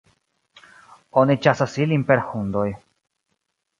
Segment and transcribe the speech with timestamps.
[1.23, 2.67] Oni ĉasas ilin per hundoj.